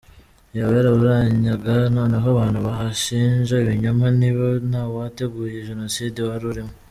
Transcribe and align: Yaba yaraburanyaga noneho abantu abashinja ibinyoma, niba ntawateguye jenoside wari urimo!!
Yaba 0.57 0.73
yaraburanyaga 0.77 1.75
noneho 1.97 2.25
abantu 2.33 2.57
abashinja 2.59 3.55
ibinyoma, 3.63 4.05
niba 4.19 4.45
ntawateguye 4.69 5.55
jenoside 5.69 6.19
wari 6.27 6.45
urimo!! 6.51 6.73